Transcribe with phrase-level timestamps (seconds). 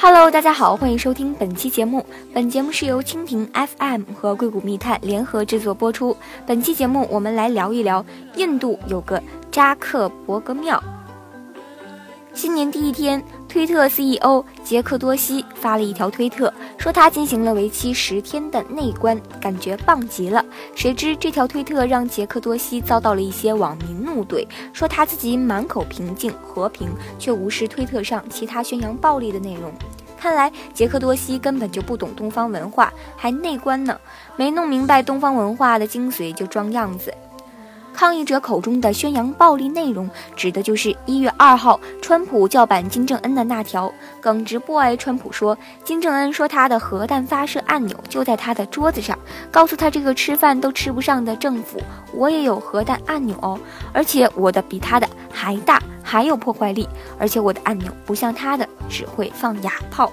[0.00, 2.06] Hello，大家好，欢迎收听本期节目。
[2.32, 6.16] 本节目是由蜻蜓 FM 和硅谷密探联合制作播出。
[6.46, 8.06] 本期节目我们来聊一聊，
[8.36, 10.80] 印度有个扎克伯格庙。
[12.32, 20.44] 新年第一天，推特 CEO 杰克多西发了一条推特，说他进行了为期十天的内观，感觉棒极了。
[20.76, 29.72] 谁知这条推特让杰克多西遭到了一些网民怒怼，说他自己满口平静和平，却无视推特上其他宣扬暴力的内容。
[30.20, 33.98] 看来杰克多西根本就不懂东方文化，还内观呢，
[34.36, 37.14] 没弄明白东方文化的精髓就装样子。
[37.98, 44.96] 抗议者口中的宣扬暴力内容，指的就是一月二号川普叫板金正恩的那条耿直 boy。
[44.96, 49.18] 川普说，金正恩说他的核弹发射按钮就在他的桌子上，
[49.50, 53.58] 告诉他这个吃饭都吃不上的政府，我也有核弹按钮哦，
[53.92, 60.08] 而且我的比他的还大，还有破坏力，而且我的按钮不像他的只会放哑炮。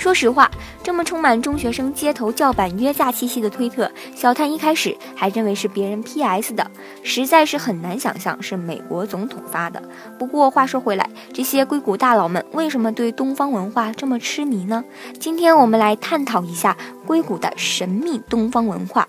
[0.00, 0.50] 说实话，
[0.82, 6.70] 这么充满中学生街头叫板约架气息的推特，小探一开始还认为是别人 PS 的，
[7.02, 9.82] 实在是很难想象是美国总统发的。
[10.18, 14.82] 不过话说回来，这些硅谷大佬们为什么对东方文化这么痴迷呢？
[15.18, 16.74] 今天我们来探讨一下
[17.06, 19.06] 硅谷的神秘东方文化。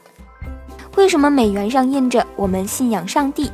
[0.97, 3.49] 为什么美元上印着“我们信仰上帝”？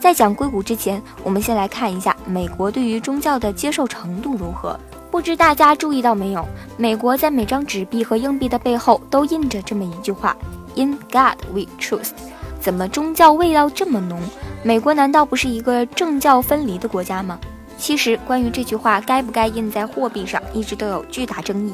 [0.00, 4.76] 在讲硅谷之前，我们先来看一下美国对于宗教的接受程度如何。
[5.10, 6.46] 不知大家注意到没有？
[6.76, 10.36] 美国在每张纸币和硬币的背后都印着这么一句话
[10.76, 12.12] ：“In God We Trust。”
[12.60, 14.20] 怎么宗教味道这么浓？
[14.62, 17.38] 美国难道不是一个政教分离的国家吗？
[17.78, 21.72] 其实，关于这句话该不该印在货币上，一直都有巨大争议。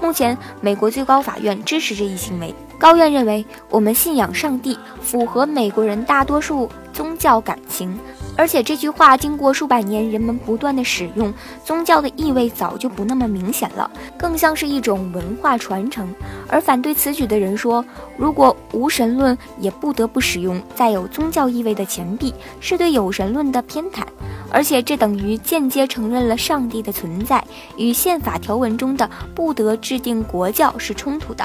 [0.00, 2.54] 目前，美国最高法院支持这一行为。
[2.78, 7.98] 高院认为，我们信仰上帝，符合美国人大多数宗教感情。
[8.38, 16.14] 而且这句话经过数百年人们不断的使用，宗教的意味早就不那么明显了，更像是一种文化传承。
[16.46, 17.84] 而反对此举的人说，
[18.16, 24.04] 如果无神论也不得不使用带有宗教意味的钱币，是对有神论的偏袒，
[24.52, 27.44] 而且这等于间接承认了上帝的存在，
[27.76, 31.44] 与宪法条文中的不得制定国教是冲突的。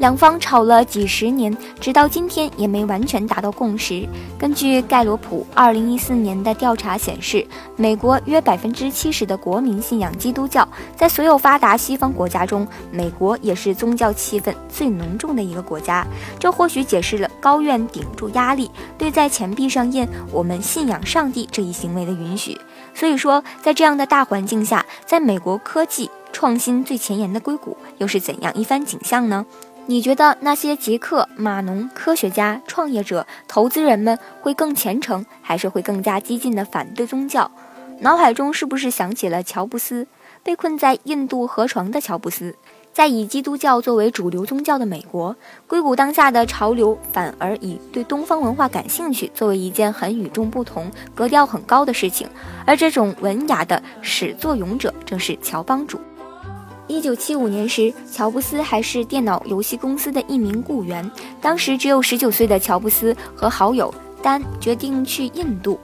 [0.00, 4.08] 两方吵了几十年，直到今天也没完全达到共识。
[4.38, 7.46] 根据盖洛普二零一四年的调查显示，
[7.76, 10.66] 美国约百分之七十的国民信仰基督教。
[10.96, 16.06] 在所有发达西方国家中，美国也是宗教气氛最浓重的一个国家。
[16.38, 22.58] 这或许解释了高院顶住压力，对在钱币上印“我们信仰上帝”这一行为的允许。
[22.94, 29.44] 所以说，在这样的大环境下，在美国科技创新最前沿的硅谷，又是怎样一番景象呢？
[29.86, 37.50] 你觉得那些杰克、码农、科学家、创业者、投资人们会更虔诚，还是会更加激进的反对宗教？
[38.00, 40.06] 脑海中是不是想起了乔布斯？
[40.42, 42.54] 被困在印度河床的乔布斯，
[42.94, 45.36] 在以基督教作为主流宗教的美国，
[45.66, 52.26] 硅谷当下的潮流反而以对东方文化感兴趣作为一件很与众不同、格调很高的事情。
[52.64, 56.00] 而这种文雅的始作俑者正是乔帮主。
[56.90, 61.08] 一九七五年时，乔布斯还是电脑游戏公司的一名雇员。
[61.40, 65.78] 当时只有十九岁的乔布斯和好友丹决定去印度。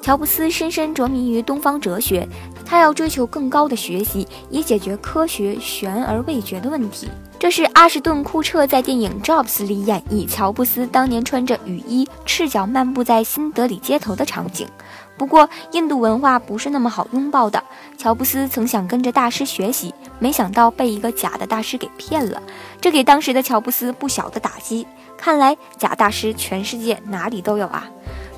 [0.00, 2.28] 乔布斯深深着迷于东方哲学，
[2.64, 7.08] 他要追求更高的学习，以解决科学悬而未决的问题。
[7.44, 14.66] 这是阿什顿·库彻在电影《Jobs》里演绎乔布斯当年穿着雨衣、赤脚漫步在新德里街头的场景。
[15.18, 17.62] 不过，印度文化不是那么好拥抱的。
[17.98, 22.42] 乔布斯曾想跟着大师学习，没想到被一个假的大师给骗了，
[22.80, 24.86] 这给当时的乔布斯不小的打击。
[25.18, 27.86] 看来假大师全世界哪里都有啊，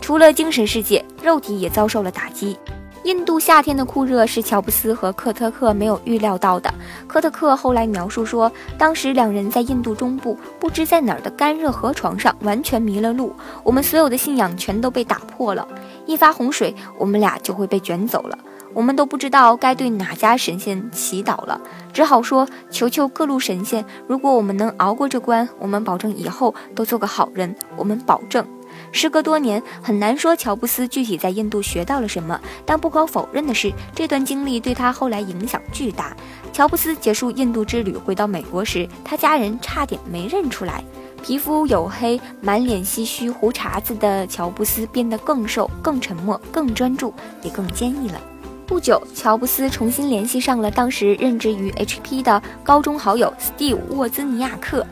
[0.00, 2.58] 除了精神世界，肉体也遭受了打击。
[3.06, 6.68] 印度夏天的酷热是乔布斯和科特克没有预料到的。
[7.06, 15.68] 科特克后来描述说，当时两人在印度中部不知在哪儿的干热河床上完全迷了路，我们所有的信仰全都被打破了。
[16.04, 18.36] 一发洪水，我们俩就会被卷走了。
[18.74, 21.60] 我们都不知道该对哪家神仙祈祷了，
[21.92, 27.54] 只好说求求各路神仙，如果我们能熬过这关，我们保证以后都做个好人。
[27.76, 28.44] 我们保证。
[28.92, 36.16] 时隔多年，很难说乔布斯具体在印度学到了什么，但不可否认的是，这段经历对他后来影响巨大。
[36.52, 40.82] 乔布斯结束印度之旅回到美国时，他家人差点没认出来。
[41.22, 47.12] 皮肤黝黑、满脸唏嘘、胡茬子的乔布斯变得更瘦、更沉默、更专注，
[47.42, 48.20] 也更坚毅了。
[48.64, 54.86] 不久，乔布斯重新联系上了当时任职于 HP 的高中好友 Steve ·沃兹尼亚克。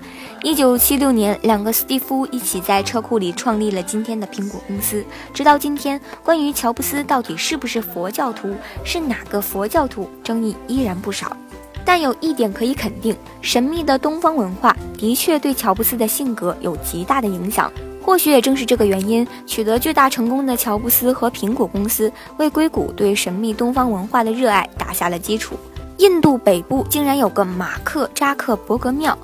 [0.45, 5.03] 一九七六年，两个斯蒂夫一起在车库里创立了今天的苹果公司。
[5.33, 8.55] 直到今天，关于乔布斯到底是不是佛教徒，
[8.85, 11.35] 是哪个佛教徒，争议依然不少。
[11.83, 17.73] 但有一点可以肯定，神秘的东方文化的确对乔布斯的性格有极大的影响。
[18.03, 25.57] 或许也正是这个原因，取得巨大成功的乔布斯和苹果公司为硅谷对神秘东方文化的热爱打下了基础。
[25.97, 29.17] 印度北部竟然有个马克扎克伯格庙。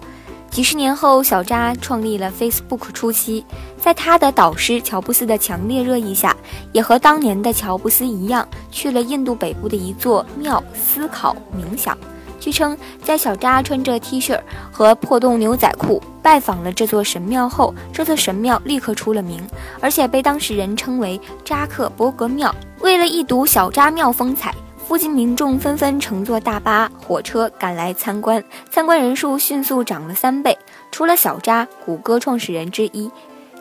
[0.61, 3.43] 几十年后，小扎创立了 Facebook 初期，
[3.79, 6.37] 在他的导师乔布斯的强烈热议下，
[6.71, 11.97] 也和当年的乔布斯一样，去了印度北部的一座庙思考冥想。
[12.39, 14.39] 据称，在小扎穿着 T 恤
[14.71, 19.43] 和破洞牛仔裤拜访了这座神庙后，这座神庙立刻出了名，
[19.81, 22.55] 而且被当事人称为扎克伯格庙。
[22.81, 24.55] 为了一睹小扎庙风采，
[24.91, 28.43] 附近民众纷纷乘坐大巴、火车赶来参观，
[28.73, 30.59] 参观人数迅速涨了三倍。
[30.91, 33.09] 除了小扎，谷歌创始人之一、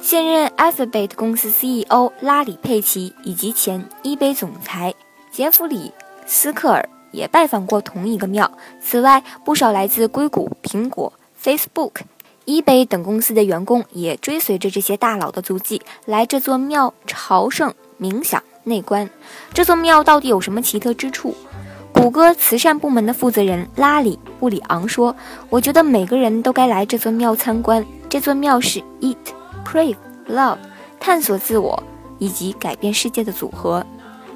[0.02, 4.96] 现任 Alphabet 公司 CEO 拉里·佩奇以及前 eBay 总裁
[5.30, 5.94] 杰弗里·
[6.26, 6.90] 斯克尔。
[7.12, 8.52] 也拜访过同一个庙。
[8.82, 11.92] 此外，不少来自硅谷、苹果、Facebook、
[12.48, 17.72] eBay 等公司的员工也追随着这些大佬的足迹来这座庙朝圣、
[18.02, 19.10] 冥想、内观。
[19.54, 21.36] 这座庙到底有什么奇特之处？
[21.92, 25.14] 谷歌慈善部门的负责人拉里·布里昂说
[25.50, 27.86] ：“我觉得每个人都该来这座庙参观。
[28.08, 29.18] 这座庙是 Eat,
[29.66, 29.96] Pray,
[30.30, 30.60] Love，
[31.00, 31.84] 探索自我
[32.20, 33.86] 以及改变世界的组合。”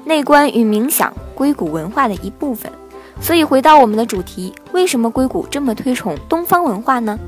[0.04, 2.70] 内观与冥想，硅谷文化的一部分。
[3.20, 7.18] 所以回到我们的主题，为什么硅谷这么推崇东方文化呢？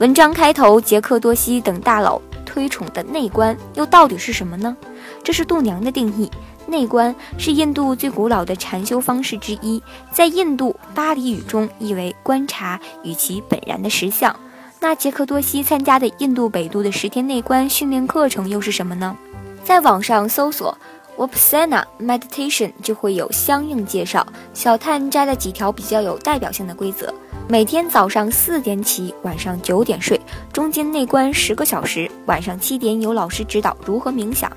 [0.00, 4.76] 文章开头，杰克多西等大佬推崇的内观又到底是什么呢？
[5.22, 6.30] 这是度娘的定义。
[6.66, 14.34] 内观是印度最古老的禅修方式之一，在印度巴黎语中意为观察与其本然的实相。
[14.78, 19.16] 那杰克多西参加的印度北都的十天内观训练课程又是什么呢？
[19.64, 20.76] 在网上搜索。
[21.16, 24.26] Wapsana meditation 就会有相应介绍。
[24.54, 27.12] 小探摘了几条比较有代表性的规则：
[27.46, 30.18] 每天早上四点起，晚上九点睡，
[30.50, 34.50] 中间内观十个小时，晚上七点有老师指导如何冥想。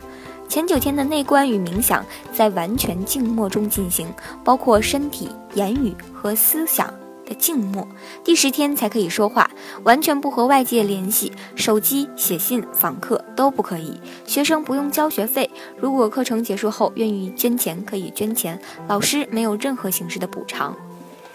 [0.53, 4.07] 前九天的内观与冥想在完全静默中进行，
[4.43, 6.93] 包括身体、言语和思想。
[7.25, 7.87] 的静默，
[8.23, 9.49] 第十天才可以说话，
[9.83, 13.99] 完全不和外界联系，手机、写信、访客都不可以。
[14.27, 18.61] 学生不用交学费，如果课程结束后愿意捐钱，可以捐钱。
[18.87, 20.77] 老师没有任何形式的补偿。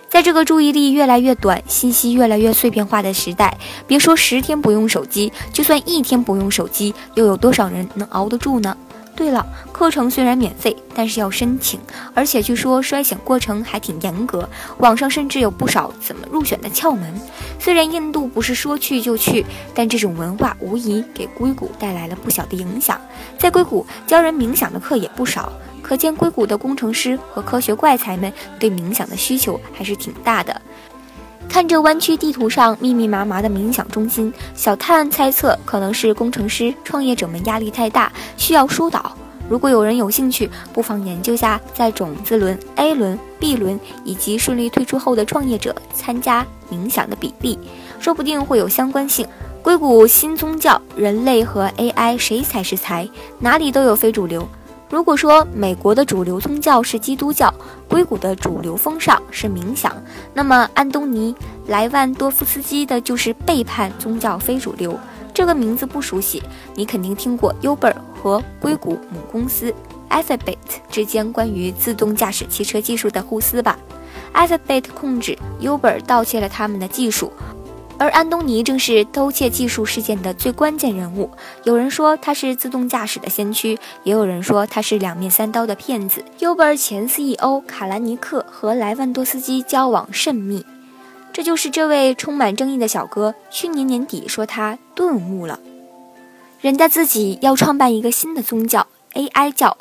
[0.08, 8.76] 在这个注意力越来越短、信息越来越碎片化的时代，别说十天不用手机，就算一天不用手机，又有多少人能熬得住呢？
[9.18, 11.80] 对了，课程虽然免费，但是要申请，
[12.14, 14.48] 而且据说筛选过程还挺严格，
[14.78, 17.12] 网上甚至有不少怎么入选的窍门。
[17.58, 19.44] 虽然印度不是说去就去，
[19.74, 23.00] 但这种文化无疑给硅谷带来了不小的影响。
[23.36, 30.62] 在硅谷教人冥想的课也不少，可见硅谷的工程师和科学怪才们对冥想的需求还是挺大的。
[31.48, 39.12] 看着湾区地图上密密麻麻的冥想中心，小探猜测可能是工程师、创业者们压力太大，需要疏导。
[39.48, 47.58] 如果有人有兴趣，不妨研究下在种子轮、A 轮、B 轮以及顺利退出后的创业者参加冥想的比例，
[47.98, 49.26] 说不定会有相关性。
[49.62, 53.08] 硅谷新宗教：人类和 AI 谁才是财？
[53.38, 54.46] 哪里都有非主流。
[54.90, 57.52] 如果说美国的主流宗教是基督教，
[57.88, 59.94] 硅谷的主流风尚是冥想，
[60.32, 61.34] 那么安东尼·
[61.66, 64.98] 莱万多夫斯基的就是背叛宗教非主流。
[65.34, 66.42] 这个名字不熟悉，
[66.74, 69.72] 你肯定听过 Uber 和硅谷母公司
[70.08, 70.56] Alphabet
[70.90, 73.78] 之间关于自动驾驶汽车技术的互撕吧
[74.34, 77.30] ？Alphabet 控制 Uber 盗窃了他们的技术。
[77.98, 81.28] 而安东尼正是偷窃技术事件的最关键人物。
[81.64, 86.24] 有人说他是自动驾驶的先驱，也有人说他是两面三刀的骗子。
[86.38, 90.64] Uber 前 CEO 卡兰尼克和莱万多斯基交往甚密，
[91.32, 95.58] 这就是这位充满争议的小哥去年年底说他顿悟了，
[96.60, 99.76] 人家自己要创办一个新的宗教 AI 教。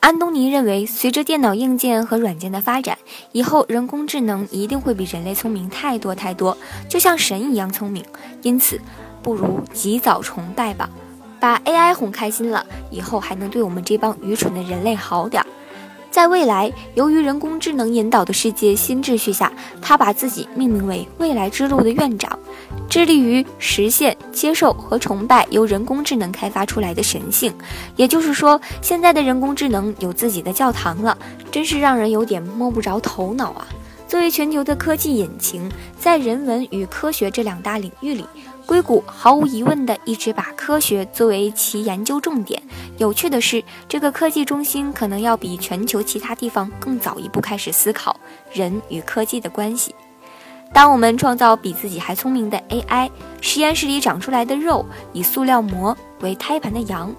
[0.00, 2.96] 安东尼认为，随着电脑硬件和软件的发展，
[3.32, 6.56] 以后人工智能一定会比人类聪明太多太多，
[6.88, 8.02] 就像神一样聪明。
[8.40, 8.80] 因此，
[9.22, 10.88] 不如及早崇拜吧，
[11.38, 15.46] 把 AI 哄开心了，以后还能对我们这帮愚蠢的人类好点儿。
[16.20, 19.50] 在未来，由于人工智能引导的世界新秩序下，
[19.80, 22.38] 他把自己命名为“未来之路”的院长，
[22.90, 27.50] 致力于实现接受和崇拜由人工智能开发出来的神性。
[27.96, 31.16] 也就是说，现在的人工智能有自己的教堂了，
[31.50, 33.66] 真是让人有点摸不着头脑啊！
[34.06, 38.26] 作为全球的科技引擎，在人文与科学这两大领域里。
[38.70, 42.62] 硅谷毫无疑问地一直把科学作为其研究重点。
[42.98, 48.14] 有趣的是，这个科技中心可能要比全球其他地方更早一步开始思考
[48.52, 49.92] 人与科技的关系。
[50.72, 53.10] 当我们创造比自己还聪明的 AI，
[53.40, 57.12] 实验室里长出来的肉以塑料膜为胎盘的羊，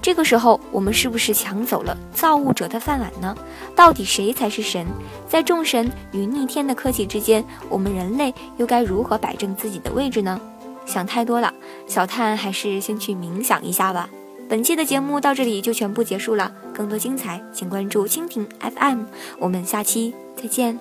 [0.00, 3.36] 这个时候我们是不是抢走了造物者的饭碗呢？
[3.74, 4.86] 到底谁才是神？
[5.28, 10.40] 在众神与逆天的科技之间，我们人类又该如何摆正自己的位置呢？
[10.86, 11.52] 想太多了，
[11.86, 14.08] 小探还是先去冥想一下吧。
[14.48, 19.02] 本期的节目到这里就全部结束了，更多精彩请关注蜻蜓 FM，
[19.38, 20.78] 我们下期再见。